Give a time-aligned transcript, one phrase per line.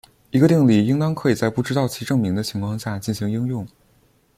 [0.31, 3.67] 一个定理应当可以在不知道其证明的情况下进行应用。